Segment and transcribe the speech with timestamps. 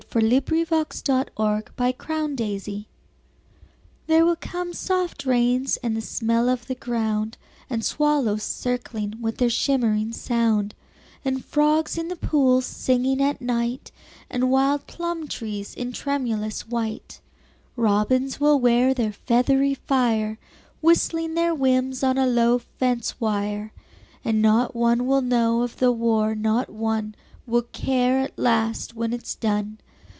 [0.13, 2.85] VIII "There Will Come Soft Rains" (War Time)
[4.07, 7.37] There will come soft rains and the smell of the ground,
[7.69, 10.75] And swallows circling with their shimmering sound;
[11.23, 13.93] And frogs in the pools singing at night,
[14.29, 17.21] And wild plum trees in tremulous white;
[17.77, 20.37] Robins will wear their feathery fire
[20.81, 23.71] Whistling their whims on a low fence wire;
[24.25, 27.15] And not one will know of the war, not one
[27.47, 29.77] Will care at last when it is done.